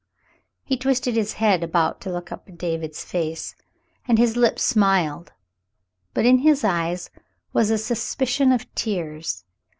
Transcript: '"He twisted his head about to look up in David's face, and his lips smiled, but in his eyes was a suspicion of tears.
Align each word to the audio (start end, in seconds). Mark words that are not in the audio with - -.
'"He 0.65 0.77
twisted 0.77 1.13
his 1.15 1.33
head 1.33 1.63
about 1.63 2.01
to 2.01 2.11
look 2.11 2.31
up 2.31 2.49
in 2.49 2.55
David's 2.55 3.03
face, 3.05 3.53
and 4.07 4.17
his 4.17 4.35
lips 4.35 4.63
smiled, 4.63 5.31
but 6.15 6.25
in 6.25 6.39
his 6.39 6.63
eyes 6.63 7.11
was 7.53 7.69
a 7.69 7.77
suspicion 7.77 8.51
of 8.51 8.65
tears. 8.73 9.43